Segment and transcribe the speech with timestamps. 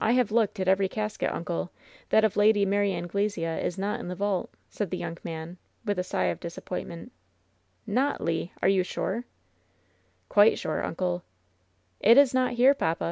[0.00, 1.78] "I have looked at every casket, uncle I
[2.08, 6.00] That of Lady Mary Anglesea is not in the vault,^* said the young man, with
[6.00, 7.12] a sigh of disappointment
[7.86, 11.22] "Not, Le I Are you sure V^ 826 LOVE'S BITTEREST CUP "Quite sure, uncle/'
[12.00, 13.04] "It i8 not here, papa!